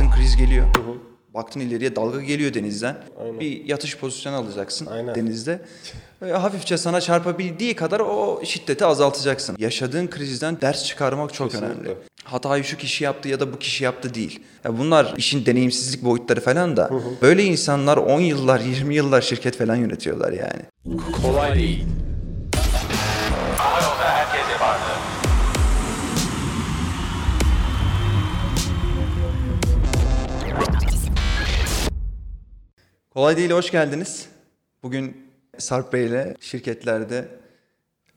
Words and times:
Baktın 0.00 0.16
kriz 0.16 0.36
geliyor. 0.36 0.66
Baktın 1.34 1.60
ileriye 1.60 1.96
dalga 1.96 2.20
geliyor 2.20 2.54
denizden. 2.54 2.96
Bir 3.40 3.64
yatış 3.64 3.96
pozisyonu 3.96 4.36
alacaksın 4.36 4.86
Aynen. 4.86 5.14
denizde. 5.14 5.60
Ve 6.22 6.32
hafifçe 6.32 6.76
sana 6.76 7.00
çarpabildiği 7.00 7.74
kadar 7.74 8.00
o 8.00 8.40
şiddeti 8.44 8.84
azaltacaksın. 8.84 9.56
Yaşadığın 9.58 10.06
krizden 10.06 10.60
ders 10.60 10.84
çıkarmak 10.84 11.34
çok 11.34 11.50
Kesinlikle. 11.50 11.74
önemli. 11.74 11.96
Hatayı 12.24 12.64
şu 12.64 12.76
kişi 12.76 13.04
yaptı 13.04 13.28
ya 13.28 13.40
da 13.40 13.52
bu 13.52 13.58
kişi 13.58 13.84
yaptı 13.84 14.14
değil. 14.14 14.40
Ya 14.64 14.78
bunlar 14.78 15.14
işin 15.16 15.46
deneyimsizlik 15.46 16.04
boyutları 16.04 16.40
falan 16.40 16.76
da. 16.76 16.90
Böyle 17.22 17.44
insanlar 17.44 17.96
10 17.96 18.20
yıllar, 18.20 18.60
20 18.60 18.94
yıllar 18.94 19.20
şirket 19.20 19.58
falan 19.58 19.76
yönetiyorlar 19.76 20.32
yani. 20.32 20.62
Kolay 21.22 21.54
değil. 21.54 21.84
Kolay 33.20 33.36
değil, 33.36 33.50
hoş 33.50 33.70
geldiniz. 33.70 34.28
Bugün 34.82 35.30
Sarp 35.58 35.92
Bey 35.92 36.06
ile 36.06 36.36
şirketlerde 36.40 37.28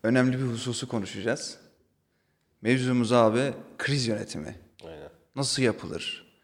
önemli 0.03 0.37
bir 0.39 0.43
hususu 0.43 0.87
konuşacağız. 0.87 1.57
Mevzumuz 2.61 3.11
abi 3.11 3.53
kriz 3.77 4.07
yönetimi. 4.07 4.55
Aynen. 4.85 5.09
Nasıl 5.35 5.63
yapılır? 5.63 6.35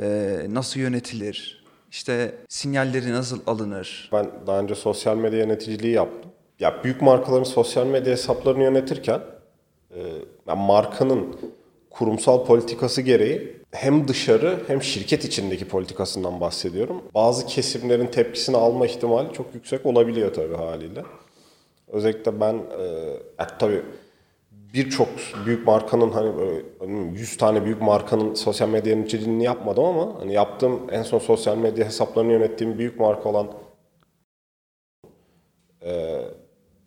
Ee, 0.00 0.46
nasıl 0.48 0.80
yönetilir? 0.80 1.64
İşte 1.90 2.34
sinyalleri 2.48 3.12
nasıl 3.12 3.40
alınır? 3.46 4.10
Ben 4.12 4.30
daha 4.46 4.60
önce 4.60 4.74
sosyal 4.74 5.16
medya 5.16 5.38
yöneticiliği 5.38 5.94
yaptım. 5.94 6.30
Ya 6.60 6.84
büyük 6.84 7.02
markaların 7.02 7.44
sosyal 7.44 7.86
medya 7.86 8.12
hesaplarını 8.12 8.62
yönetirken 8.62 9.20
e, 9.90 10.00
ben 10.46 10.58
markanın 10.58 11.36
kurumsal 11.90 12.46
politikası 12.46 13.02
gereği 13.02 13.61
hem 13.72 14.08
dışarı 14.08 14.60
hem 14.66 14.82
şirket 14.82 15.24
içindeki 15.24 15.68
politikasından 15.68 16.40
bahsediyorum. 16.40 17.02
Bazı 17.14 17.46
kesimlerin 17.46 18.06
tepkisini 18.06 18.56
alma 18.56 18.86
ihtimali 18.86 19.32
çok 19.32 19.54
yüksek 19.54 19.86
olabiliyor 19.86 20.34
tabii 20.34 20.54
haliyle. 20.54 21.02
Özellikle 21.88 22.40
ben 22.40 22.54
e, 22.54 22.84
ya 23.38 23.46
tabii 23.58 23.82
birçok 24.74 25.08
büyük 25.46 25.66
markanın 25.66 26.10
hani 26.10 26.36
böyle 26.36 26.62
100 27.18 27.36
tane 27.36 27.64
büyük 27.64 27.82
markanın 27.82 28.34
sosyal 28.34 28.68
medya 28.68 28.92
yöneticiliğini 28.92 29.44
yapmadım 29.44 29.84
ama 29.84 30.20
hani 30.20 30.32
yaptığım 30.32 30.80
en 30.90 31.02
son 31.02 31.18
sosyal 31.18 31.56
medya 31.56 31.86
hesaplarını 31.86 32.32
yönettiğim 32.32 32.78
büyük 32.78 33.00
marka 33.00 33.28
olan 33.28 33.48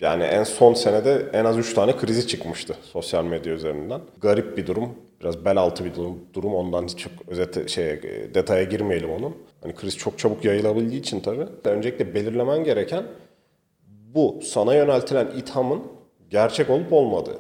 yani 0.02 0.24
en 0.24 0.44
son 0.44 0.74
senede 0.74 1.30
en 1.34 1.46
az 1.46 1.58
3 1.58 1.74
tane 1.74 1.98
krizi 1.98 2.28
çıkmıştı 2.28 2.76
sosyal 2.84 3.24
medya 3.24 3.54
üzerinden. 3.54 4.02
Garip 4.22 4.58
bir 4.58 4.68
durum. 4.68 4.90
Biraz 5.26 5.46
bel 5.46 5.58
altı 5.58 5.86
bir 5.86 5.96
durum. 5.96 6.20
durum. 6.34 6.56
Ondan 6.56 6.88
çok 6.88 7.12
özet 7.28 7.70
şey 7.70 7.90
e, 7.90 8.34
detaya 8.34 8.64
girmeyelim 8.64 9.12
onun. 9.12 9.36
Hani 9.62 9.76
kriz 9.76 9.98
çok 9.98 10.20
çabuk 10.20 10.46
yayılabildiği 10.46 11.02
için 11.02 11.20
tabii. 11.20 11.46
Öncelikle 11.64 12.14
belirlemen 12.14 12.64
gereken 12.64 13.04
bu 13.88 14.40
sana 14.44 14.76
yöneltilen 14.76 15.28
ithamın 15.38 15.84
gerçek 16.30 16.70
olup 16.70 16.94
olmadığı. 16.94 17.40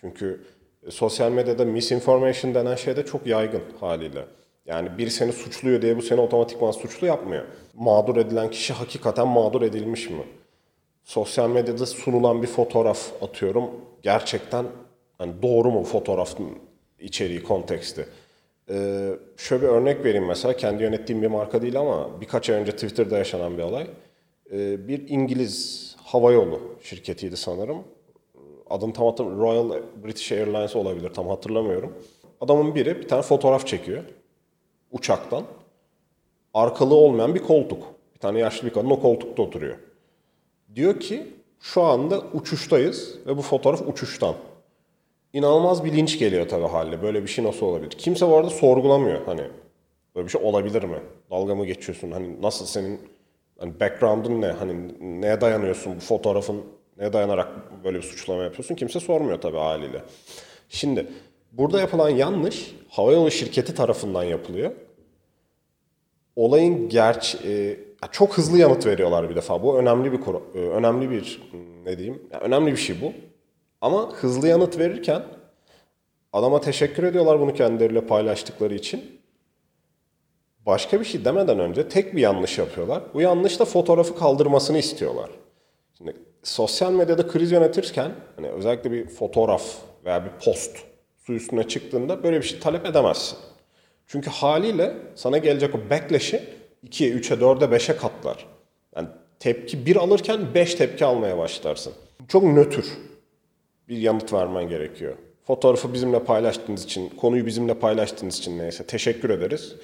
Çünkü 0.00 0.40
e, 0.86 0.90
sosyal 0.90 1.32
medyada 1.32 1.64
misinformation 1.64 2.54
denen 2.54 2.74
şey 2.74 2.96
de 2.96 3.04
çok 3.04 3.26
yaygın 3.26 3.62
haliyle. 3.80 4.24
Yani 4.66 4.98
biri 4.98 5.10
seni 5.10 5.32
suçluyor 5.32 5.82
diye 5.82 5.96
bu 5.96 6.02
seni 6.02 6.20
otomatikman 6.20 6.70
suçlu 6.70 7.06
yapmıyor. 7.06 7.44
Mağdur 7.74 8.16
edilen 8.16 8.50
kişi 8.50 8.72
hakikaten 8.72 9.28
mağdur 9.28 9.62
edilmiş 9.62 10.10
mi? 10.10 10.24
Sosyal 11.04 11.50
medyada 11.50 11.86
sunulan 11.86 12.42
bir 12.42 12.48
fotoğraf 12.48 13.22
atıyorum. 13.22 13.64
Gerçekten 14.02 14.66
hani 15.18 15.42
doğru 15.42 15.70
mu 15.70 15.82
fotoğrafın 15.82 16.71
içeriği, 17.02 17.42
konteksti? 17.42 18.06
Ee, 18.70 19.10
şöyle 19.36 19.62
bir 19.62 19.68
örnek 19.68 20.04
vereyim 20.04 20.26
mesela. 20.26 20.56
Kendi 20.56 20.82
yönettiğim 20.82 21.22
bir 21.22 21.26
marka 21.26 21.62
değil 21.62 21.80
ama 21.80 22.20
birkaç 22.20 22.50
ay 22.50 22.56
önce 22.56 22.72
Twitter'da 22.72 23.18
yaşanan 23.18 23.58
bir 23.58 23.62
olay. 23.62 23.86
Ee, 24.52 24.88
bir 24.88 25.08
İngiliz 25.08 25.96
havayolu 26.04 26.60
şirketiydi 26.82 27.36
sanırım. 27.36 27.78
Adını 28.70 28.92
tam 28.92 29.06
hatırlamıyorum. 29.06 29.44
Royal 29.44 29.82
British 30.04 30.32
Airlines 30.32 30.76
olabilir 30.76 31.10
tam 31.14 31.28
hatırlamıyorum. 31.28 31.98
Adamın 32.40 32.74
biri 32.74 33.00
bir 33.00 33.08
tane 33.08 33.22
fotoğraf 33.22 33.66
çekiyor 33.66 34.02
uçaktan. 34.92 35.44
Arkalığı 36.54 36.94
olmayan 36.94 37.34
bir 37.34 37.42
koltuk. 37.42 37.82
Bir 38.14 38.20
tane 38.20 38.38
yaşlı 38.38 38.68
bir 38.68 38.72
kadın 38.72 38.90
o 38.90 39.00
koltukta 39.00 39.42
oturuyor. 39.42 39.76
Diyor 40.74 41.00
ki 41.00 41.26
şu 41.60 41.82
anda 41.82 42.20
uçuştayız 42.20 43.18
ve 43.26 43.36
bu 43.36 43.42
fotoğraf 43.42 43.82
uçuştan. 43.88 44.34
İnanılmaz 45.32 45.84
bir 45.84 45.92
linç 45.92 46.18
geliyor 46.18 46.48
tabii 46.48 46.66
haliyle. 46.66 47.02
Böyle 47.02 47.22
bir 47.22 47.28
şey 47.28 47.44
nasıl 47.44 47.66
olabilir? 47.66 47.90
Kimse 47.90 48.28
bu 48.28 48.36
arada 48.36 48.50
sorgulamıyor. 48.50 49.26
Hani 49.26 49.42
böyle 50.16 50.26
bir 50.26 50.32
şey 50.32 50.42
olabilir 50.42 50.82
mi? 50.82 50.98
Dalga 51.30 51.54
mı 51.54 51.66
geçiyorsun? 51.66 52.10
Hani 52.10 52.42
nasıl 52.42 52.66
senin 52.66 53.00
hani 53.58 53.80
background'un 53.80 54.40
ne? 54.40 54.46
Hani 54.46 54.74
neye 55.22 55.40
dayanıyorsun 55.40 55.96
bu 55.96 56.00
fotoğrafın? 56.00 56.62
Neye 56.98 57.12
dayanarak 57.12 57.48
böyle 57.84 57.98
bir 57.98 58.02
suçlama 58.02 58.42
yapıyorsun? 58.42 58.74
Kimse 58.74 59.00
sormuyor 59.00 59.40
tabii 59.40 59.58
haliyle. 59.58 60.02
Şimdi 60.68 61.06
burada 61.52 61.80
yapılan 61.80 62.08
yanlış 62.10 62.74
havayolu 62.88 63.30
şirketi 63.30 63.74
tarafından 63.74 64.24
yapılıyor. 64.24 64.72
Olayın 66.36 66.88
gerç 66.88 67.36
e, 67.46 67.76
çok 68.12 68.38
hızlı 68.38 68.58
yanıt 68.58 68.86
veriyorlar 68.86 69.30
bir 69.30 69.36
defa. 69.36 69.62
Bu 69.62 69.78
önemli 69.78 70.12
bir 70.12 70.18
e, 70.54 70.58
önemli 70.58 71.10
bir 71.10 71.42
ne 71.86 71.98
diyeyim? 71.98 72.22
Ya 72.32 72.40
önemli 72.40 72.72
bir 72.72 72.76
şey 72.76 72.96
bu. 73.00 73.12
Ama 73.82 74.12
hızlı 74.12 74.48
yanıt 74.48 74.78
verirken 74.78 75.22
adama 76.32 76.60
teşekkür 76.60 77.02
ediyorlar 77.02 77.40
bunu 77.40 77.54
kendileriyle 77.54 78.06
paylaştıkları 78.06 78.74
için. 78.74 79.20
Başka 80.66 81.00
bir 81.00 81.04
şey 81.04 81.24
demeden 81.24 81.58
önce 81.58 81.88
tek 81.88 82.16
bir 82.16 82.20
yanlış 82.20 82.58
yapıyorlar. 82.58 83.02
Bu 83.14 83.20
yanlış 83.20 83.60
da 83.60 83.64
fotoğrafı 83.64 84.18
kaldırmasını 84.18 84.78
istiyorlar. 84.78 85.30
Şimdi 85.98 86.16
sosyal 86.42 86.92
medyada 86.92 87.28
kriz 87.28 87.52
yönetirken 87.52 88.12
hani 88.36 88.48
özellikle 88.48 88.92
bir 88.92 89.08
fotoğraf 89.08 89.62
veya 90.04 90.24
bir 90.24 90.44
post 90.44 90.76
su 91.26 91.32
üstüne 91.32 91.68
çıktığında 91.68 92.22
böyle 92.22 92.36
bir 92.36 92.46
şey 92.46 92.60
talep 92.60 92.86
edemezsin. 92.86 93.38
Çünkü 94.06 94.30
haliyle 94.30 94.96
sana 95.14 95.38
gelecek 95.38 95.74
o 95.74 95.90
backlash'i 95.90 96.42
2'ye, 96.86 97.12
3'e, 97.14 97.36
4'e, 97.36 97.76
5'e 97.76 97.96
katlar. 97.96 98.46
Yani 98.96 99.08
tepki 99.38 99.86
1 99.86 99.96
alırken 99.96 100.54
5 100.54 100.74
tepki 100.74 101.04
almaya 101.04 101.38
başlarsın. 101.38 101.92
Çok 102.28 102.42
nötr 102.44 102.84
bir 103.92 103.98
yanıt 103.98 104.32
vermen 104.32 104.68
gerekiyor. 104.68 105.14
Fotoğrafı 105.46 105.92
bizimle 105.92 106.24
paylaştığınız 106.24 106.84
için, 106.84 107.08
konuyu 107.08 107.46
bizimle 107.46 107.74
paylaştığınız 107.74 108.38
için 108.38 108.58
neyse 108.58 108.84
teşekkür 108.86 109.30
ederiz. 109.30 109.74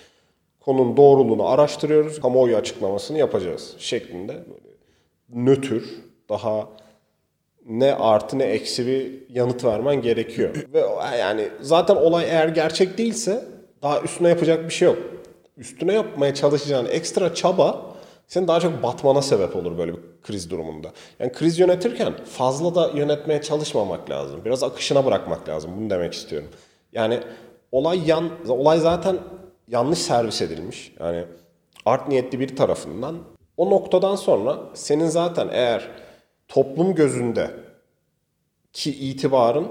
Konunun 0.60 0.96
doğruluğunu 0.96 1.48
araştırıyoruz, 1.48 2.20
kamuoyu 2.20 2.56
açıklamasını 2.56 3.18
yapacağız 3.18 3.74
şeklinde 3.78 4.32
böyle 4.32 4.68
nötr, 5.44 5.84
daha 6.28 6.68
ne 7.66 7.94
artı 7.94 8.38
ne 8.38 8.44
eksi 8.44 8.86
bir 8.86 9.34
yanıt 9.36 9.64
vermen 9.64 10.02
gerekiyor. 10.02 10.54
Ve 10.74 10.84
yani 11.18 11.48
zaten 11.60 11.96
olay 11.96 12.24
eğer 12.24 12.48
gerçek 12.48 12.98
değilse 12.98 13.44
daha 13.82 14.00
üstüne 14.00 14.28
yapacak 14.28 14.64
bir 14.64 14.74
şey 14.74 14.86
yok. 14.86 14.98
Üstüne 15.56 15.94
yapmaya 15.94 16.34
çalışacağın 16.34 16.86
ekstra 16.86 17.34
çaba 17.34 17.96
senin 18.28 18.48
daha 18.48 18.60
çok 18.60 18.82
batmana 18.82 19.22
sebep 19.22 19.56
olur 19.56 19.78
böyle 19.78 19.92
bir 19.92 20.00
kriz 20.22 20.50
durumunda. 20.50 20.92
Yani 21.18 21.32
kriz 21.32 21.58
yönetirken 21.58 22.24
fazla 22.24 22.74
da 22.74 22.90
yönetmeye 22.94 23.42
çalışmamak 23.42 24.10
lazım. 24.10 24.40
Biraz 24.44 24.62
akışına 24.62 25.04
bırakmak 25.04 25.48
lazım. 25.48 25.70
Bunu 25.76 25.90
demek 25.90 26.12
istiyorum. 26.12 26.48
Yani 26.92 27.20
olay 27.72 28.08
yan 28.08 28.30
olay 28.48 28.78
zaten 28.78 29.18
yanlış 29.68 29.98
servis 29.98 30.42
edilmiş. 30.42 30.92
Yani 31.00 31.24
art 31.86 32.08
niyetli 32.08 32.40
bir 32.40 32.56
tarafından 32.56 33.18
o 33.56 33.70
noktadan 33.70 34.16
sonra 34.16 34.58
senin 34.74 35.06
zaten 35.06 35.48
eğer 35.52 35.88
toplum 36.48 36.94
gözünde 36.94 37.50
ki 38.72 38.90
itibarın 38.90 39.68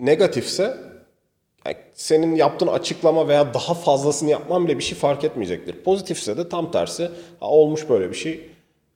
negatifse 0.00 0.91
yani 1.66 1.76
senin 1.94 2.34
yaptığın 2.34 2.66
açıklama 2.66 3.28
veya 3.28 3.54
daha 3.54 3.74
fazlasını 3.74 4.30
yapman 4.30 4.66
bile 4.66 4.78
bir 4.78 4.82
şey 4.82 4.98
fark 4.98 5.24
etmeyecektir. 5.24 5.74
Pozitifse 5.74 6.36
de 6.36 6.48
tam 6.48 6.70
tersi 6.70 7.10
ha, 7.40 7.46
olmuş 7.46 7.88
böyle 7.88 8.10
bir 8.10 8.16
şey. 8.16 8.48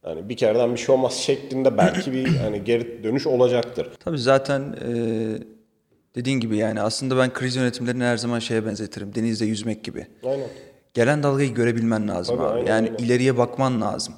Yani 0.06 0.28
bir 0.28 0.36
kereden 0.36 0.72
bir 0.72 0.78
şey 0.78 0.94
olmaz 0.94 1.14
şeklinde 1.14 1.78
belki 1.78 2.12
bir 2.12 2.36
hani 2.42 2.64
geri 2.64 3.04
dönüş 3.04 3.26
olacaktır. 3.26 3.88
Tabii 4.04 4.18
zaten 4.18 4.60
e, 4.60 4.92
dediğin 6.14 6.40
gibi 6.40 6.56
yani 6.56 6.80
aslında 6.80 7.16
ben 7.16 7.32
kriz 7.32 7.56
yönetimlerini 7.56 8.04
her 8.04 8.16
zaman 8.16 8.38
şeye 8.38 8.66
benzetirim. 8.66 9.14
Denizde 9.14 9.44
yüzmek 9.44 9.84
gibi. 9.84 10.06
Aynen. 10.24 10.48
Gelen 10.94 11.22
dalgayı 11.22 11.54
görebilmen 11.54 12.08
lazım 12.08 12.36
Tabii, 12.36 12.46
abi. 12.48 12.58
aynen 12.58 12.66
yani 12.66 12.90
öyle. 12.90 13.04
ileriye 13.04 13.38
bakman 13.38 13.80
lazım. 13.80 14.14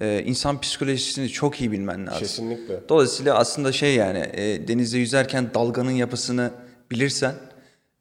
Ee, 0.00 0.22
insan 0.26 0.60
psikolojisini 0.60 1.28
çok 1.28 1.60
iyi 1.60 1.72
bilmen 1.72 2.06
lazım. 2.06 2.18
Kesinlikle. 2.18 2.80
Dolayısıyla 2.88 3.34
aslında 3.34 3.72
şey 3.72 3.94
yani 3.94 4.26
e, 4.32 4.68
denizde 4.68 4.98
yüzerken 4.98 5.54
dalganın 5.54 5.90
yapısını 5.90 6.50
bilirsen 6.90 7.34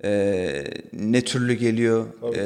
e, 0.04 0.64
ne 0.94 1.22
türlü 1.22 1.54
geliyor, 1.54 2.06
e, 2.36 2.42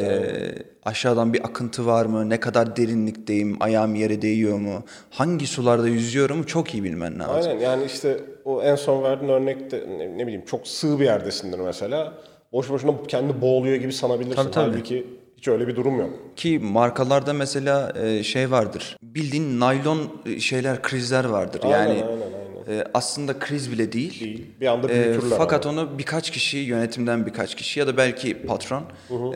aşağıdan 0.83 1.33
bir 1.33 1.45
akıntı 1.45 1.85
var 1.85 2.05
mı, 2.05 2.29
ne 2.29 2.39
kadar 2.39 2.75
derinlikteyim, 2.75 3.57
ayağım 3.59 3.95
yere 3.95 4.21
değiyor 4.21 4.57
mu, 4.57 4.83
hangi 5.09 5.47
sularda 5.47 5.87
yüzüyorum 5.87 6.43
çok 6.43 6.73
iyi 6.73 6.83
bilmen 6.83 7.19
lazım. 7.19 7.51
Aynen 7.51 7.59
yani 7.59 7.85
işte 7.85 8.17
o 8.45 8.63
en 8.63 8.75
son 8.75 9.03
verdiğin 9.03 9.31
örnekte 9.31 9.83
ne, 9.97 10.17
ne 10.17 10.23
bileyim 10.27 10.45
çok 10.45 10.67
sığ 10.67 10.99
bir 10.99 11.05
yerdesindir 11.05 11.59
mesela. 11.59 12.13
boş 12.51 12.69
boşuna 12.69 12.93
kendi 13.07 13.41
boğuluyor 13.41 13.75
gibi 13.75 13.93
sanabilirsin. 13.93 14.35
Tabii, 14.35 14.51
tabii. 14.51 14.71
Halbuki 14.71 15.07
hiç 15.37 15.47
öyle 15.47 15.67
bir 15.67 15.75
durum 15.75 15.99
yok. 15.99 16.09
Ki 16.35 16.59
markalarda 16.63 17.33
mesela 17.33 17.93
e, 18.03 18.23
şey 18.23 18.51
vardır. 18.51 18.97
Bildiğin 19.03 19.59
naylon 19.59 19.99
e, 20.25 20.39
şeyler, 20.39 20.81
krizler 20.81 21.25
vardır. 21.25 21.61
Aynen, 21.63 21.77
yani 21.77 21.89
aynen, 21.89 22.03
aynen. 22.03 22.42
E, 22.67 22.83
aslında 22.93 23.39
kriz 23.39 23.71
bile 23.71 23.91
değil. 23.91 24.19
Değil. 24.19 24.45
Bir 24.61 24.67
anda 24.67 24.91
E, 24.91 25.05
büyütürler. 25.05 25.37
fakat 25.37 25.65
ama. 25.65 25.81
onu 25.81 25.97
birkaç 25.97 26.31
kişi, 26.31 26.57
yönetimden 26.57 27.25
birkaç 27.25 27.55
kişi 27.55 27.79
ya 27.79 27.87
da 27.87 27.97
belki 27.97 28.37
patron, 28.45 28.83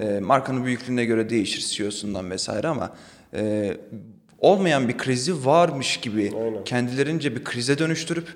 e, 0.02 0.20
markanın 0.20 0.66
büyüklüğüne 0.66 1.06
göre 1.06 1.30
değişir, 1.30 1.62
CEO'sundan 1.78 2.32
vesaire 2.32 2.68
ama 2.68 2.94
e, 3.34 3.74
olmayan 4.40 4.88
bir 4.88 4.98
krizi 4.98 5.46
varmış 5.46 5.98
gibi 5.98 6.34
kendilerince 6.66 7.36
bir 7.36 7.44
krize 7.44 7.78
dönüştürüp 7.78 8.28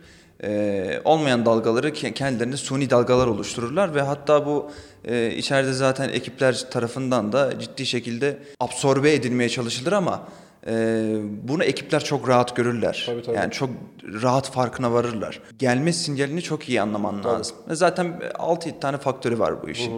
e, 0.43 1.01
olmayan 1.05 1.45
dalgaları 1.45 1.89
ke- 1.89 2.13
kendilerine 2.13 2.57
suni 2.57 2.89
dalgalar 2.89 3.27
oluştururlar 3.27 3.95
ve 3.95 4.01
hatta 4.01 4.45
bu 4.45 4.71
e, 5.05 5.31
içeride 5.35 5.73
zaten 5.73 6.09
ekipler 6.09 6.69
tarafından 6.71 7.31
da 7.31 7.59
ciddi 7.59 7.85
şekilde 7.85 8.37
absorbe 8.59 9.13
edilmeye 9.13 9.49
çalışılır 9.49 9.91
ama 9.91 10.27
e, 10.67 11.15
bunu 11.43 11.63
ekipler 11.63 12.03
çok 12.03 12.29
rahat 12.29 12.55
görürler. 12.55 13.03
Tabii, 13.05 13.21
tabii. 13.21 13.35
Yani 13.35 13.51
çok 13.51 13.69
rahat 14.03 14.51
farkına 14.51 14.93
varırlar. 14.93 15.41
Gelme 15.59 15.93
sinyalini 15.93 16.41
çok 16.41 16.69
iyi 16.69 16.81
anlaman 16.81 17.23
lazım. 17.23 17.57
Ve 17.69 17.75
zaten 17.75 18.21
6-7 18.33 18.79
tane 18.79 18.97
faktörü 18.97 19.39
var 19.39 19.63
bu 19.63 19.69
işin. 19.69 19.93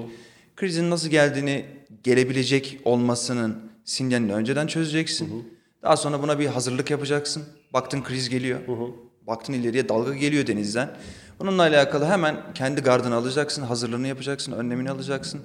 Krizin 0.56 0.90
nasıl 0.90 1.10
geldiğini, 1.10 1.66
gelebilecek 2.04 2.80
olmasının 2.86 3.58
sinyalini 3.86 4.34
önceden 4.34 4.68
çözeceksin. 4.68 5.54
Daha 5.84 5.98
sonra 5.98 6.22
buna 6.22 6.40
bir 6.40 6.48
hazırlık 6.48 6.92
yapacaksın. 6.92 7.44
Baktın 7.74 8.04
kriz 8.04 8.30
geliyor. 8.30 8.60
Baktın 9.28 9.54
ileriye 9.54 9.90
dalga 9.90 10.14
geliyor 10.14 10.48
denizden. 10.48 10.90
Bununla 11.40 11.62
alakalı 11.62 12.06
hemen 12.06 12.38
kendi 12.56 12.82
gardını 12.82 13.16
alacaksın, 13.16 13.62
hazırlığını 13.62 14.08
yapacaksın, 14.08 14.52
önlemini 14.52 14.92
alacaksın. 14.92 15.42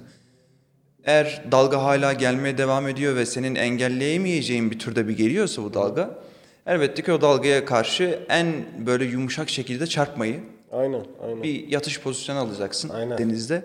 Eğer 1.09 1.41
dalga 1.51 1.83
hala 1.83 2.13
gelmeye 2.13 2.57
devam 2.57 2.87
ediyor 2.87 3.15
ve 3.15 3.25
senin 3.25 3.55
engelleyemeyeceğin 3.55 4.71
bir 4.71 4.79
türde 4.79 5.07
bir 5.07 5.17
geliyorsa 5.17 5.63
bu 5.63 5.73
dalga, 5.73 6.19
elbette 6.67 7.03
ki 7.03 7.11
o 7.13 7.21
dalgaya 7.21 7.65
karşı 7.65 8.19
en 8.29 8.47
böyle 8.85 9.05
yumuşak 9.05 9.49
şekilde 9.49 9.87
çarpmayı, 9.87 10.39
Aynen, 10.71 11.01
aynen. 11.23 11.43
bir 11.43 11.67
yatış 11.67 11.99
pozisyonu 11.99 12.39
alacaksın 12.39 12.89
Aynen. 12.89 13.17
denizde. 13.17 13.63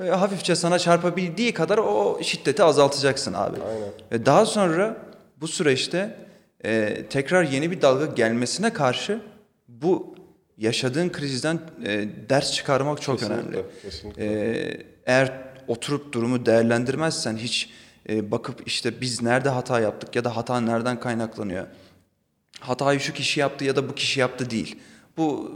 Ve 0.00 0.10
hafifçe 0.10 0.54
sana 0.54 0.78
çarpabildiği 0.78 1.54
kadar 1.54 1.78
o 1.78 2.18
şiddeti 2.22 2.62
azaltacaksın 2.62 3.32
abi. 3.32 3.56
Aynen. 3.68 3.88
Ve 4.12 4.26
daha 4.26 4.46
sonra 4.46 4.96
bu 5.40 5.48
süreçte 5.48 6.16
e, 6.64 7.02
tekrar 7.10 7.42
yeni 7.42 7.70
bir 7.70 7.82
dalga 7.82 8.06
gelmesine 8.06 8.72
karşı 8.72 9.20
bu 9.68 10.14
yaşadığın 10.58 11.08
krizden 11.08 11.58
e, 11.86 12.04
ders 12.28 12.52
çıkarmak 12.52 13.02
çok 13.02 13.18
Kesinlikle, 13.18 13.42
önemli. 13.48 13.62
kesinlikle. 13.82 14.24
E, 14.24 14.76
eğer 15.06 15.53
oturup 15.68 16.12
durumu 16.12 16.46
değerlendirmezsen 16.46 17.36
hiç 17.36 17.70
e, 18.08 18.30
bakıp 18.30 18.62
işte 18.66 19.00
biz 19.00 19.22
nerede 19.22 19.48
hata 19.48 19.80
yaptık 19.80 20.16
ya 20.16 20.24
da 20.24 20.36
hata 20.36 20.60
nereden 20.60 21.00
kaynaklanıyor? 21.00 21.66
Hatayı 22.60 23.00
şu 23.00 23.12
kişi 23.12 23.40
yaptı 23.40 23.64
ya 23.64 23.76
da 23.76 23.88
bu 23.88 23.94
kişi 23.94 24.20
yaptı 24.20 24.50
değil. 24.50 24.76
Bu 25.16 25.52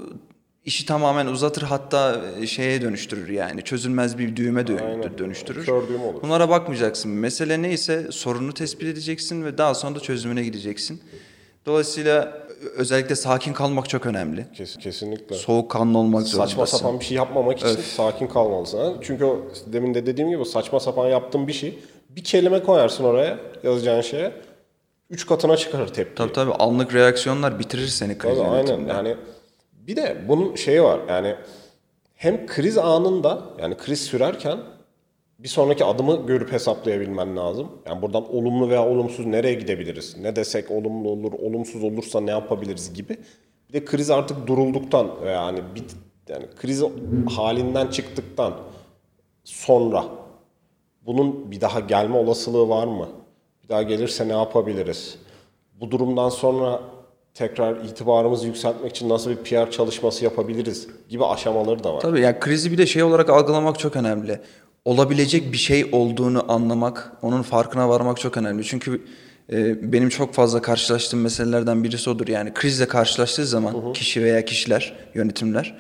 işi 0.65 0.87
tamamen 0.87 1.27
uzatır 1.27 1.63
hatta 1.63 2.23
e, 2.41 2.47
şeye 2.47 2.83
dönüştürür 2.83 3.29
yani 3.29 3.63
çözülmez 3.63 4.19
bir 4.19 4.37
düğüme 4.37 4.61
dö- 4.61 5.19
dönüştürür. 5.19 5.65
Kör 5.67 5.89
düğüm 5.89 6.03
olur. 6.03 6.23
Bunlara 6.23 6.49
bakmayacaksın. 6.49 7.11
Mesele 7.11 7.63
neyse 7.63 8.07
sorunu 8.11 8.55
tespit 8.55 8.89
edeceksin 8.89 9.45
ve 9.45 9.59
daha 9.59 9.75
sonra 9.75 9.95
da 9.95 10.01
çözümüne 10.01 10.45
gideceksin. 10.45 11.03
Dolayısıyla 11.67 12.48
özellikle 12.77 13.15
sakin 13.15 13.53
kalmak 13.53 13.89
çok 13.89 14.07
önemli. 14.07 14.47
Kes, 14.55 14.77
kesinlikle. 14.77 15.37
Soğukkanlı 15.37 15.99
olmak 15.99 16.23
zorundasın. 16.23 16.57
Saçma 16.57 16.67
sapan 16.67 17.01
bir 17.01 17.05
şey 17.05 17.17
yapmamak 17.17 17.59
için 17.59 17.83
sakin 17.83 18.27
kalmalısın. 18.27 18.97
Çünkü 19.03 19.25
o 19.25 19.39
demin 19.67 19.95
de 19.95 20.07
dediğim 20.07 20.31
gibi 20.31 20.45
saçma 20.45 20.81
sapan 20.81 21.09
yaptığın 21.09 21.49
bir 21.49 21.53
şey 21.53 21.79
bir 22.09 22.25
kelime 22.25 22.63
koyarsın 22.63 23.05
oraya 23.05 23.39
yazacağın 23.63 24.01
şeye. 24.01 24.33
Üç 25.11 25.27
katına 25.27 25.57
çıkarır 25.57 25.89
tepki. 25.89 26.15
Tabii 26.15 26.33
tabii 26.33 26.53
anlık 26.53 26.95
reaksiyonlar 26.95 27.59
bitirir 27.59 27.87
seni 27.87 28.19
kriz 28.19 28.39
Tabii, 28.39 28.49
aynen. 28.49 28.87
Yani 28.87 29.17
bir 29.73 29.97
de 29.97 30.17
bunun 30.29 30.55
şeyi 30.55 30.83
var. 30.83 31.01
Yani 31.09 31.35
hem 32.15 32.47
kriz 32.47 32.79
anında 32.79 33.43
yani 33.59 33.77
kriz 33.77 34.01
sürerken 34.01 34.59
bir 35.39 35.49
sonraki 35.49 35.85
adımı 35.85 36.27
görüp 36.27 36.53
hesaplayabilmen 36.53 37.37
lazım. 37.37 37.69
Yani 37.87 38.03
buradan 38.03 38.35
olumlu 38.35 38.69
veya 38.69 38.87
olumsuz 38.87 39.27
nereye 39.27 39.55
gidebiliriz? 39.55 40.17
Ne 40.19 40.37
desek 40.37 40.71
olumlu 40.71 41.09
olur, 41.09 41.33
olumsuz 41.33 41.85
olursa 41.85 42.21
ne 42.21 42.31
yapabiliriz 42.31 42.95
gibi. 42.95 43.17
Bir 43.69 43.73
de 43.73 43.85
kriz 43.85 44.11
artık 44.11 44.47
durulduktan 44.47 45.11
yani 45.27 45.61
bit 45.75 45.97
yani 46.29 46.47
kriz 46.57 46.83
halinden 47.37 47.87
çıktıktan 47.87 48.55
sonra 49.45 50.05
bunun 51.07 51.51
bir 51.51 51.61
daha 51.61 51.81
gelme 51.81 52.17
olasılığı 52.17 52.69
var 52.69 52.87
mı? 52.87 53.09
Bir 53.65 53.69
daha 53.69 53.83
gelirse 53.83 54.29
ne 54.29 54.33
yapabiliriz? 54.33 55.19
Bu 55.81 55.91
durumdan 55.91 56.29
sonra 56.29 56.81
tekrar 57.35 57.77
itibarımızı 57.77 58.47
yükseltmek 58.47 58.91
için 58.91 59.09
nasıl 59.09 59.31
bir 59.31 59.37
PR 59.37 59.71
çalışması 59.71 60.25
yapabiliriz 60.25 60.89
gibi 61.09 61.25
aşamaları 61.25 61.85
da 61.85 61.95
var. 61.95 62.01
Tabii 62.01 62.21
yani 62.21 62.41
krizi 62.41 62.73
bir 62.73 62.79
de 62.79 62.87
şey 62.87 63.03
olarak 63.03 63.31
algılamak 63.31 63.79
çok 63.79 63.97
önemli. 63.97 64.41
Olabilecek 64.85 65.53
bir 65.53 65.59
şey 65.59 65.89
olduğunu 65.93 66.53
anlamak, 66.53 67.13
onun 67.23 67.43
farkına 67.43 67.89
varmak 67.89 68.21
çok 68.21 68.37
önemli. 68.37 68.65
Çünkü 68.65 69.03
e, 69.53 69.93
benim 69.93 70.09
çok 70.09 70.35
fazla 70.35 70.63
karşılaştığım 70.63 71.21
meselelerden 71.21 71.85
birisi 71.85 72.11
odur. 72.11 72.29
Yani 72.29 72.55
krizle 72.55 72.89
karşılaştığı 72.89 73.47
zaman 73.47 73.93
kişi 73.93 74.23
veya 74.23 74.45
kişiler, 74.45 74.95
yönetimler 75.15 75.75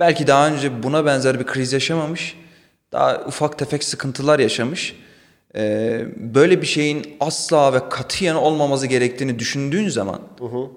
belki 0.00 0.26
daha 0.26 0.48
önce 0.48 0.82
buna 0.82 1.06
benzer 1.06 1.40
bir 1.40 1.46
kriz 1.46 1.72
yaşamamış, 1.72 2.36
daha 2.92 3.24
ufak 3.26 3.58
tefek 3.58 3.84
sıkıntılar 3.84 4.38
yaşamış. 4.38 4.96
E, 5.56 6.00
böyle 6.16 6.62
bir 6.62 6.66
şeyin 6.66 7.16
asla 7.20 7.72
ve 7.72 7.88
katiyen 7.88 8.34
olmaması 8.34 8.86
gerektiğini 8.86 9.38
düşündüğün 9.38 9.88
zaman 9.88 10.20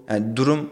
yani 0.10 0.36
durum 0.36 0.70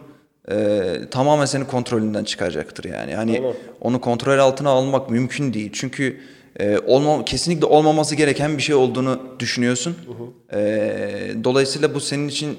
e, 0.52 0.82
tamamen 1.12 1.46
senin 1.46 1.66
kontrolünden 1.66 2.24
çıkacaktır 2.24 2.84
yani. 2.84 3.16
Hani 3.16 3.32
Aynen. 3.32 3.54
onu 3.82 4.02
kontrol 4.02 4.40
altına 4.40 4.70
almak 4.70 5.10
mümkün 5.10 5.54
değil. 5.54 5.70
Çünkü 5.74 6.20
e, 6.60 6.80
olma, 6.80 7.26
kesinlikle 7.26 7.66
olmaması 7.66 8.16
gereken 8.16 8.58
bir 8.58 8.64
şey 8.64 8.76
olduğunu 8.76 9.20
düşünüyorsun. 9.40 9.96
E, 10.54 10.60
dolayısıyla 11.44 11.96
bu 11.96 12.00
senin 12.00 12.28
için 12.28 12.58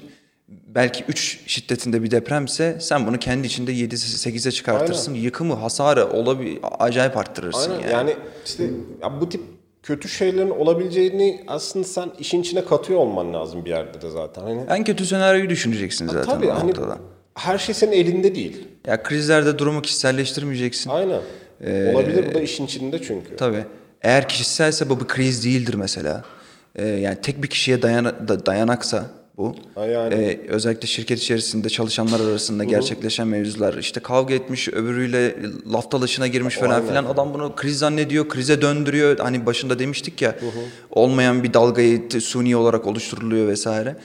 belki 0.67 1.03
3 1.07 1.39
şiddetinde 1.47 2.03
bir 2.03 2.11
depremse 2.11 2.77
sen 2.79 3.07
bunu 3.07 3.19
kendi 3.19 3.47
içinde 3.47 3.71
7-8'e 3.71 4.51
çıkartırsın. 4.51 5.13
Yıkımı, 5.13 5.53
hasarı 5.53 6.09
olabi 6.09 6.59
acayip 6.79 7.17
arttırırsın 7.17 7.71
Aynen 7.71 7.83
yani. 7.83 7.91
yani 7.91 8.15
işte 8.45 8.63
ya 9.01 9.21
bu 9.21 9.29
tip 9.29 9.41
kötü 9.83 10.09
şeylerin 10.09 10.49
olabileceğini 10.49 11.43
aslında 11.47 11.87
sen 11.87 12.11
işin 12.19 12.41
içine 12.41 12.65
katıyor 12.65 12.99
olman 12.99 13.33
lazım 13.33 13.65
bir 13.65 13.69
yerde 13.69 14.01
de 14.01 14.09
zaten. 14.09 14.41
Hani 14.41 14.61
En 14.69 14.83
kötü 14.83 15.05
senaryoyu 15.05 15.49
düşüneceksin 15.49 16.07
zaten 16.07 16.25
tabii 16.25 16.47
hani 16.47 16.73
her 17.35 17.57
şey 17.57 17.75
senin 17.75 17.91
elinde 17.91 18.35
değil. 18.35 18.67
Ya 18.87 19.03
krizlerde 19.03 19.59
durumu 19.59 19.81
kişiselleştirmeyeceksin. 19.81 20.89
Aynen. 20.89 21.21
Ee, 21.61 21.91
Olabilir 21.95 22.25
bu 22.29 22.33
da 22.33 22.41
işin 22.41 22.65
içinde 22.65 23.01
çünkü. 23.01 23.35
Tabii. 23.35 23.65
Eğer 24.01 24.27
kişiselse 24.29 24.89
bu 24.89 24.99
bir 24.99 25.07
kriz 25.07 25.45
değildir 25.45 25.73
mesela. 25.73 26.23
Ee, 26.75 26.87
yani 26.87 27.17
tek 27.21 27.43
bir 27.43 27.47
kişiye 27.47 27.81
dayan 27.81 28.05
da- 28.05 28.45
dayanaksa 28.45 29.05
bu. 29.37 29.55
Ha 29.75 29.85
yani. 29.85 30.13
Ee, 30.13 30.39
özellikle 30.47 30.87
şirket 30.87 31.19
içerisinde 31.19 31.69
çalışanlar 31.69 32.19
arasında 32.19 32.63
gerçekleşen 32.63 33.27
mevzular. 33.27 33.73
işte 33.73 33.99
kavga 33.99 34.33
etmiş, 34.33 34.67
öbürüyle 34.69 35.35
laf 35.73 35.91
dalaşına 35.91 36.27
girmiş 36.27 36.55
falan 36.57 36.87
filan. 36.87 37.05
Adam 37.05 37.33
bunu 37.33 37.55
kriz 37.55 37.77
zannediyor, 37.77 38.29
krize 38.29 38.61
döndürüyor. 38.61 39.19
Hani 39.19 39.45
başında 39.45 39.79
demiştik 39.79 40.21
ya 40.21 40.35
olmayan 40.89 41.43
bir 41.43 41.53
dalgayı 41.53 42.09
suni 42.21 42.55
olarak 42.55 42.87
oluşturuluyor 42.87 43.47
vesaire. 43.47 43.95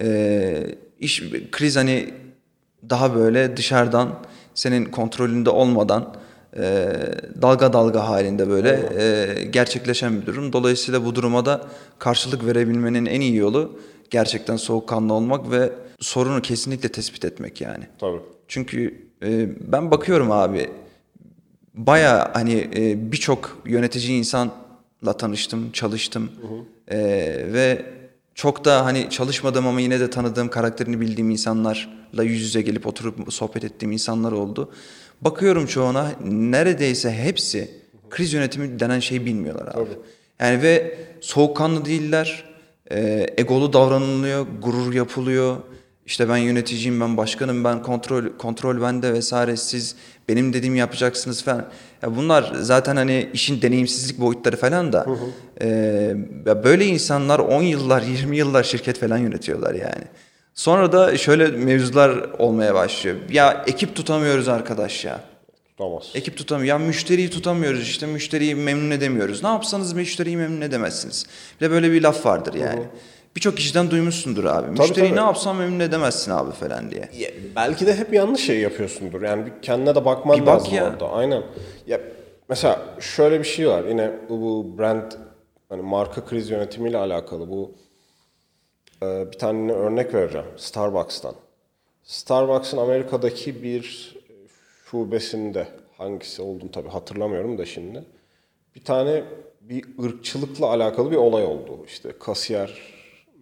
Ee, 0.00 0.66
iş 1.00 1.22
kriz 1.52 1.76
hani 1.76 2.14
daha 2.90 3.14
böyle 3.14 3.56
dışarıdan 3.56 4.14
senin 4.54 4.84
kontrolünde 4.84 5.50
olmadan 5.50 6.14
e, 6.58 6.92
dalga 7.42 7.72
dalga 7.72 8.08
halinde 8.08 8.48
böyle 8.48 8.88
e, 8.98 9.44
gerçekleşen 9.44 10.20
bir 10.20 10.26
durum. 10.26 10.52
Dolayısıyla 10.52 11.04
bu 11.04 11.14
duruma 11.14 11.46
da 11.46 11.66
karşılık 11.98 12.46
verebilmenin 12.46 13.06
en 13.06 13.20
iyi 13.20 13.36
yolu 13.36 13.78
gerçekten 14.10 14.56
soğukkanlı 14.56 15.12
olmak 15.12 15.50
ve 15.50 15.72
sorunu 16.00 16.42
kesinlikle 16.42 16.88
tespit 16.88 17.24
etmek 17.24 17.60
yani. 17.60 17.84
Tabii. 17.98 18.20
Çünkü 18.48 19.06
e, 19.22 19.48
ben 19.72 19.90
bakıyorum 19.90 20.30
abi 20.32 20.70
baya 21.74 22.30
hani 22.34 22.70
e, 22.76 23.12
birçok 23.12 23.62
yönetici 23.66 24.18
insanla 24.18 25.12
tanıştım, 25.18 25.72
çalıştım 25.72 26.30
E, 26.88 26.98
ve 27.52 27.86
çok 28.36 28.64
da 28.64 28.84
hani 28.84 29.10
çalışmadığım 29.10 29.66
ama 29.66 29.80
yine 29.80 30.00
de 30.00 30.10
tanıdığım 30.10 30.48
karakterini 30.48 31.00
bildiğim 31.00 31.30
insanlarla 31.30 32.22
yüz 32.22 32.40
yüze 32.40 32.62
gelip 32.62 32.86
oturup 32.86 33.32
sohbet 33.32 33.64
ettiğim 33.64 33.92
insanlar 33.92 34.32
oldu. 34.32 34.72
Bakıyorum 35.20 35.66
çoğuna 35.66 36.12
neredeyse 36.24 37.12
hepsi 37.12 37.70
kriz 38.10 38.32
yönetimi 38.32 38.80
denen 38.80 39.00
şeyi 39.00 39.26
bilmiyorlar 39.26 39.74
abi. 39.74 39.90
Yani 40.40 40.62
ve 40.62 40.98
soğukkanlı 41.20 41.84
değiller, 41.84 42.44
e, 42.90 43.26
egolu 43.36 43.72
davranılıyor, 43.72 44.46
gurur 44.62 44.94
yapılıyor. 44.94 45.56
İşte 46.06 46.28
ben 46.28 46.36
yöneticiyim, 46.36 47.00
ben 47.00 47.16
başkanım, 47.16 47.64
ben 47.64 47.82
kontrol 47.82 48.24
kontrol 48.38 48.82
bende 48.82 49.12
vesaire 49.12 49.56
siz 49.56 49.96
benim 50.28 50.52
dediğimi 50.52 50.78
yapacaksınız 50.78 51.42
falan. 51.42 51.64
Ya 52.02 52.16
bunlar 52.16 52.52
zaten 52.60 52.96
hani 52.96 53.30
işin 53.32 53.62
deneyimsizlik 53.62 54.20
boyutları 54.20 54.56
falan 54.56 54.92
da 54.92 55.06
e, 55.60 55.68
ya 56.46 56.64
böyle 56.64 56.86
insanlar 56.86 57.38
10 57.38 57.62
yıllar, 57.62 58.02
20 58.22 58.36
yıllar 58.36 58.62
şirket 58.62 59.00
falan 59.00 59.18
yönetiyorlar 59.18 59.74
yani. 59.74 60.04
Sonra 60.54 60.92
da 60.92 61.18
şöyle 61.18 61.46
mevzular 61.46 62.10
olmaya 62.38 62.74
başlıyor. 62.74 63.16
Ya 63.30 63.64
ekip 63.66 63.96
tutamıyoruz 63.96 64.48
arkadaş 64.48 65.04
ya. 65.04 65.20
Tutamaz. 65.78 66.10
Ekip 66.14 66.36
tutamıyor. 66.36 66.66
Ya 66.66 66.78
müşteriyi 66.86 67.30
tutamıyoruz 67.30 67.82
işte 67.82 68.06
müşteriyi 68.06 68.54
memnun 68.54 68.90
edemiyoruz. 68.90 69.42
Ne 69.42 69.48
yapsanız 69.48 69.92
müşteriyi 69.92 70.36
memnun 70.36 70.60
edemezsiniz. 70.60 71.26
Bir 71.60 71.66
de 71.66 71.70
böyle 71.70 71.92
bir 71.92 72.02
laf 72.02 72.26
vardır 72.26 72.54
yani. 72.54 72.82
Birçok 73.36 73.56
kişiden 73.56 73.90
duymuşsundur 73.90 74.44
abi. 74.44 74.70
Müşteriyi 74.70 75.08
tabii. 75.08 75.16
ne 75.16 75.24
yapsan 75.24 75.56
memnun 75.56 75.80
edemezsin 75.80 76.30
abi 76.30 76.52
falan 76.52 76.90
diye. 76.90 77.08
Ya, 77.18 77.30
belki 77.56 77.86
de 77.86 77.94
hep 77.96 78.12
yanlış 78.12 78.40
şey 78.46 78.60
yapıyorsundur. 78.60 79.22
Yani 79.22 79.46
bir 79.46 79.52
kendine 79.62 79.94
de 79.94 80.04
bakman 80.04 80.40
Bir 80.40 80.46
bak 80.46 80.60
lazım 80.60 80.74
ya. 80.74 80.90
orada. 80.90 81.10
Aynen. 81.10 81.42
Ya 81.86 82.00
mesela 82.48 82.82
şöyle 83.00 83.38
bir 83.38 83.44
şey 83.44 83.68
var. 83.68 83.84
Yine 83.84 84.10
bu, 84.28 84.40
bu 84.40 84.78
brand 84.78 85.12
hani 85.68 85.82
marka 85.82 86.24
kriz 86.24 86.50
yönetimiyle 86.50 86.98
alakalı 86.98 87.48
bu 87.50 87.74
e, 89.02 89.32
bir 89.32 89.38
tane 89.38 89.72
örnek 89.72 90.14
vereceğim. 90.14 90.46
Starbucks'tan. 90.56 91.34
Starbucks'ın 92.04 92.76
Amerika'daki 92.78 93.62
bir 93.62 94.16
şubesinde 94.90 95.68
hangisi 95.98 96.42
olduğunu 96.42 96.70
tabii 96.70 96.88
hatırlamıyorum 96.88 97.58
da 97.58 97.66
şimdi. 97.66 98.04
Bir 98.74 98.84
tane 98.84 99.24
bir 99.60 99.84
ırkçılıkla 100.04 100.66
alakalı 100.66 101.10
bir 101.10 101.16
olay 101.16 101.44
oldu. 101.44 101.78
İşte 101.86 102.12
kasiyer 102.20 102.95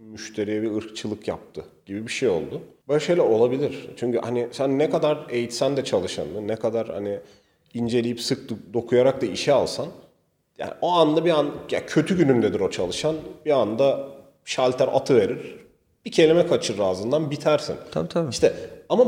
müşteriye 0.04 0.62
bir 0.62 0.76
ırkçılık 0.76 1.28
yaptı 1.28 1.64
gibi 1.86 2.06
bir 2.06 2.12
şey 2.12 2.28
oldu. 2.28 2.62
Böyle 2.88 3.00
şeyler 3.00 3.22
olabilir. 3.22 3.90
Çünkü 3.96 4.18
hani 4.18 4.48
sen 4.52 4.78
ne 4.78 4.90
kadar 4.90 5.26
eğitsen 5.28 5.76
de 5.76 5.84
çalışanını, 5.84 6.48
ne 6.48 6.56
kadar 6.56 6.88
hani 6.88 7.20
inceleyip 7.74 8.20
sık 8.20 8.50
do- 8.50 8.74
dokuyarak 8.74 9.22
da 9.22 9.26
işe 9.26 9.52
alsan 9.52 9.86
yani 10.58 10.72
o 10.80 10.90
anda 10.90 11.24
bir 11.24 11.30
an 11.30 11.50
ya 11.70 11.86
kötü 11.86 12.16
günündedir 12.16 12.60
o 12.60 12.70
çalışan. 12.70 13.16
Bir 13.46 13.50
anda 13.50 14.08
şalter 14.44 14.88
atı 14.88 15.16
verir. 15.16 15.56
Bir 16.04 16.12
kelime 16.12 16.46
kaçırır 16.46 16.78
ağzından 16.78 17.30
bitersin. 17.30 17.76
Tabii 17.92 18.08
tabii. 18.08 18.30
İşte 18.30 18.54
ama 18.88 19.04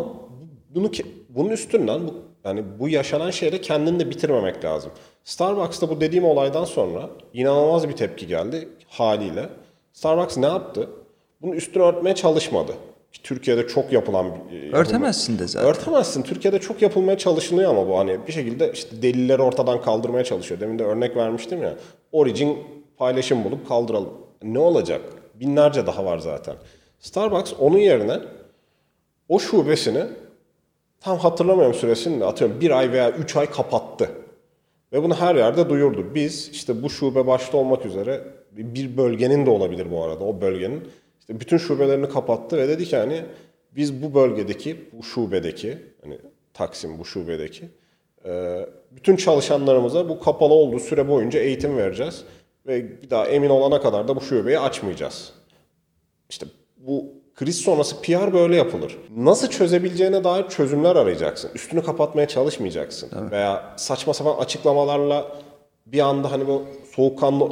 bunu 0.74 0.90
bunun 1.28 1.50
üstünden 1.50 2.08
bu 2.08 2.14
yani 2.44 2.64
bu 2.78 2.88
yaşanan 2.88 3.30
şeyde 3.30 3.60
kendini 3.60 4.00
de 4.00 4.10
bitirmemek 4.10 4.64
lazım. 4.64 4.92
Starbucks'ta 5.24 5.88
bu 5.88 6.00
dediğim 6.00 6.24
olaydan 6.24 6.64
sonra 6.64 7.10
inanılmaz 7.32 7.88
bir 7.88 7.96
tepki 7.96 8.26
geldi 8.26 8.68
haliyle. 8.88 9.48
Starbucks 9.96 10.36
ne 10.36 10.46
yaptı? 10.46 10.88
Bunun 11.42 11.52
üstünü 11.52 11.82
örtmeye 11.82 12.14
çalışmadı. 12.14 12.72
Ki 13.12 13.22
Türkiye'de 13.22 13.66
çok 13.66 13.92
yapılan 13.92 14.26
e, 14.26 14.70
Örtemezsin 14.72 15.38
de 15.38 15.48
zaten. 15.48 15.68
Örtemezsin. 15.68 16.22
Türkiye'de 16.22 16.58
çok 16.58 16.82
yapılmaya 16.82 17.18
çalışılıyor 17.18 17.70
ama 17.70 17.88
bu 17.88 17.98
hani 17.98 18.26
bir 18.26 18.32
şekilde 18.32 18.72
işte 18.72 19.02
delilleri 19.02 19.42
ortadan 19.42 19.82
kaldırmaya 19.82 20.24
çalışıyor. 20.24 20.60
Demin 20.60 20.78
de 20.78 20.84
örnek 20.84 21.16
vermiştim 21.16 21.62
ya. 21.62 21.74
Origin 22.12 22.58
paylaşım 22.96 23.44
bulup 23.44 23.68
kaldıralım. 23.68 24.12
Ne 24.42 24.58
olacak? 24.58 25.00
Binlerce 25.34 25.86
daha 25.86 26.04
var 26.04 26.18
zaten. 26.18 26.54
Starbucks 27.00 27.52
onun 27.58 27.78
yerine 27.78 28.18
o 29.28 29.38
şubesini 29.38 30.04
tam 31.00 31.18
hatırlamıyorum 31.18 31.74
süresini 31.74 32.20
de 32.20 32.24
atıyorum 32.24 32.60
bir 32.60 32.70
ay 32.70 32.92
veya 32.92 33.10
üç 33.10 33.36
ay 33.36 33.50
kapattı. 33.50 34.10
Ve 34.92 35.02
bunu 35.02 35.14
her 35.14 35.34
yerde 35.34 35.68
duyurdu. 35.68 36.14
Biz 36.14 36.48
işte 36.52 36.82
bu 36.82 36.90
şube 36.90 37.26
başta 37.26 37.56
olmak 37.56 37.86
üzere 37.86 38.24
bir 38.52 38.96
bölgenin 38.96 39.46
de 39.46 39.50
olabilir 39.50 39.90
bu 39.90 40.04
arada 40.04 40.24
o 40.24 40.40
bölgenin. 40.40 40.88
işte 41.20 41.40
bütün 41.40 41.56
şubelerini 41.56 42.08
kapattı 42.08 42.56
ve 42.56 42.68
dedi 42.68 42.84
ki 42.84 42.96
hani 42.96 43.22
biz 43.76 44.02
bu 44.02 44.14
bölgedeki, 44.14 44.76
bu 44.92 45.02
şubedeki, 45.02 45.78
hani 46.02 46.18
Taksim 46.54 46.98
bu 46.98 47.04
şubedeki 47.04 47.64
e, 48.24 48.60
bütün 48.90 49.16
çalışanlarımıza 49.16 50.08
bu 50.08 50.20
kapalı 50.20 50.54
olduğu 50.54 50.78
süre 50.78 51.08
boyunca 51.08 51.40
eğitim 51.40 51.76
vereceğiz. 51.76 52.24
Ve 52.66 53.02
bir 53.02 53.10
daha 53.10 53.26
emin 53.26 53.50
olana 53.50 53.80
kadar 53.80 54.08
da 54.08 54.16
bu 54.16 54.20
şubeyi 54.20 54.58
açmayacağız. 54.58 55.32
İşte 56.30 56.46
bu 56.76 57.04
kriz 57.36 57.56
sonrası 57.60 58.02
PR 58.02 58.32
böyle 58.32 58.56
yapılır. 58.56 58.98
Nasıl 59.16 59.48
çözebileceğine 59.48 60.24
dair 60.24 60.48
çözümler 60.48 60.96
arayacaksın. 60.96 61.50
Üstünü 61.54 61.82
kapatmaya 61.82 62.28
çalışmayacaksın. 62.28 63.30
Veya 63.30 63.74
saçma 63.76 64.14
sapan 64.14 64.36
açıklamalarla 64.38 65.36
bir 65.86 66.00
anda 66.00 66.32
hani 66.32 66.46
bu 66.46 66.62
soğukkanlı 66.94 67.48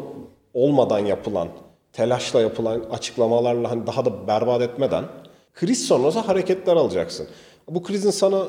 olmadan 0.55 0.99
yapılan, 0.99 1.49
telaşla 1.93 2.41
yapılan 2.41 2.81
açıklamalarla 2.91 3.71
hani 3.71 3.87
daha 3.87 4.05
da 4.05 4.29
berbat 4.29 4.63
etmeden 4.63 5.05
kriz 5.55 5.87
sonrası 5.87 6.19
hareketler 6.19 6.77
alacaksın. 6.77 7.27
Bu 7.69 7.83
krizin 7.83 8.11
sana 8.11 8.45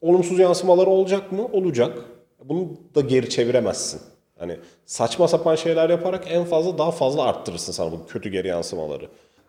olumsuz 0.00 0.38
yansımaları 0.38 0.90
olacak 0.90 1.32
mı? 1.32 1.46
Olacak. 1.52 1.98
Bunu 2.44 2.68
da 2.94 3.00
geri 3.00 3.30
çeviremezsin. 3.30 4.00
Hani 4.38 4.56
saçma 4.86 5.28
sapan 5.28 5.54
şeyler 5.54 5.90
yaparak 5.90 6.24
en 6.28 6.44
fazla 6.44 6.78
daha 6.78 6.90
fazla 6.90 7.22
arttırırsın 7.22 7.72
sana 7.72 7.92
bu 7.92 8.06
kötü 8.06 8.28
geri 8.28 8.48
yansımaları. 8.48 9.08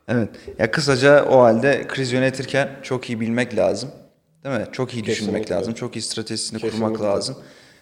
Evet. 0.10 0.30
Ya 0.60 0.72
kısaca 0.72 1.25
o 1.25 1.39
halde 1.39 1.88
kriz 1.88 2.12
yönetirken 2.12 2.70
çok 2.84 3.10
iyi 3.10 3.20
bilmek 3.20 3.56
lazım. 3.58 3.89
Değil 4.44 4.56
mi? 4.56 4.66
Çok 4.72 4.94
iyi 4.94 5.06
düşünmek 5.06 5.34
Kesinlikle. 5.34 5.56
lazım. 5.56 5.74
Çok 5.74 5.96
iyi 5.96 6.01
stratejisini 6.01 6.60
kurmak 6.60 6.72
Kesinlikle. 6.74 7.06
lazım. 7.06 7.36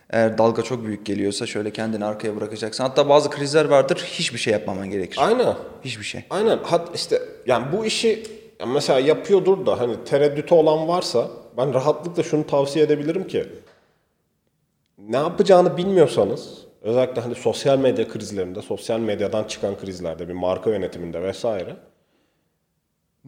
Eğer 0.10 0.38
dalga 0.38 0.62
çok 0.62 0.86
büyük 0.86 1.06
geliyorsa 1.06 1.46
şöyle 1.46 1.72
kendini 1.74 2.06
arkaya 2.06 2.36
bırakacaksın. 2.36 2.84
Hatta 2.84 3.10
bazı 3.10 3.30
krizler 3.30 3.66
vardır 3.66 3.98
hiçbir 3.98 4.40
şey 4.40 4.54
yapmaman 4.54 4.90
gerekir. 4.90 5.20
Aynen. 5.22 5.56
Hiçbir 5.86 6.04
şey. 6.04 6.24
Aynen. 6.30 6.58
Hat 6.58 6.96
işte 6.96 7.22
yani 7.46 7.66
bu 7.78 7.86
işi 7.86 8.24
yani 8.60 8.74
mesela 8.74 9.00
yapıyordur 9.00 9.66
da 9.66 9.80
hani 9.80 10.04
tereddütü 10.04 10.56
olan 10.56 10.88
varsa 10.88 11.28
ben 11.58 11.74
rahatlıkla 11.74 12.24
şunu 12.24 12.48
tavsiye 12.48 12.86
edebilirim 12.86 13.28
ki 13.28 13.46
ne 14.98 15.18
yapacağını 15.18 15.78
bilmiyorsanız 15.78 16.58
özellikle 16.82 17.22
hani 17.22 17.36
sosyal 17.36 17.78
medya 17.78 18.08
krizlerinde, 18.08 18.62
sosyal 18.62 19.00
medyadan 19.00 19.44
çıkan 19.44 19.78
krizlerde, 19.78 20.28
bir 20.28 20.34
marka 20.34 20.70
yönetiminde 20.70 21.22
vesaire 21.22 21.76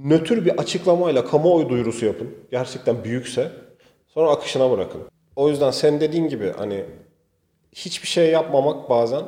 nötr 0.04 0.46
bir 0.46 0.58
açıklamayla 0.58 1.26
kamuoyu 1.26 1.70
duyurusu 1.70 2.06
yapın. 2.06 2.36
Gerçekten 2.52 3.04
büyükse 3.04 3.52
sonra 4.08 4.30
akışına 4.32 4.72
bırakın. 4.72 5.02
O 5.36 5.50
yüzden 5.50 5.72
sen 5.72 6.02
dediğin 6.02 6.28
gibi 6.28 6.54
hani 6.58 6.86
hiçbir 7.74 8.08
şey 8.08 8.32
yapmamak 8.32 8.90
bazen 8.90 9.26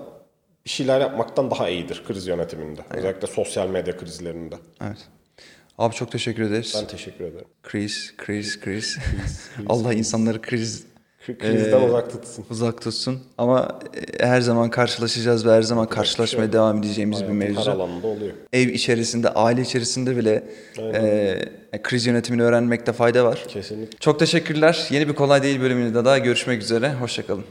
bir 0.65 0.69
şeyler 0.69 1.01
yapmaktan 1.01 1.51
daha 1.51 1.69
iyidir 1.69 2.03
kriz 2.07 2.27
yönetiminde. 2.27 2.81
Özellikle 2.89 3.27
sosyal 3.27 3.67
medya 3.67 3.97
krizlerinde. 3.97 4.55
Evet. 4.81 5.07
Abi 5.77 5.95
çok 5.95 6.11
teşekkür 6.11 6.43
ederiz. 6.43 6.75
Ben 6.81 6.87
teşekkür 6.87 7.25
ederim. 7.25 7.47
Kriz, 7.63 8.13
kriz, 8.17 8.59
kriz. 8.59 8.97
Allah 9.67 9.93
insanları 9.93 10.41
kriz 10.41 10.83
Kri- 11.27 11.37
Krizden 11.37 11.81
Ee, 11.81 11.85
uzak 11.87 12.11
tutsun. 12.11 12.45
uzak 12.49 12.81
tutsun. 12.81 13.19
Ama 13.37 13.79
e, 14.19 14.25
her 14.25 14.41
zaman 14.41 14.69
karşılaşacağız 14.69 15.45
ve 15.45 15.51
her 15.51 15.61
zaman 15.61 15.87
karşılaşmaya 15.87 16.53
devam 16.53 16.77
edeceğimiz 16.77 17.21
bir 17.21 17.25
Hayatın 17.27 17.41
Her 17.41 17.49
mevzu. 17.49 17.71
alanında 17.71 18.07
oluyor. 18.07 18.33
Ev 18.53 18.67
içerisinde, 18.67 19.29
aile 19.29 19.61
içerisinde 19.61 20.17
bile 20.17 20.43
e, 21.73 21.81
kriz 21.83 22.05
yönetimini 22.05 22.43
öğrenmekte 22.43 22.93
fayda 22.93 23.25
var. 23.25 23.45
Kesinlikle. 23.47 23.97
Çok 23.97 24.19
teşekkürler. 24.19 24.87
Yeni 24.89 25.07
bir 25.07 25.13
kolay 25.15 25.43
değil 25.43 25.61
bölümünde 25.61 26.05
daha 26.05 26.17
görüşmek 26.17 26.61
üzere. 26.61 26.93
Hoşçakalın. 26.93 27.43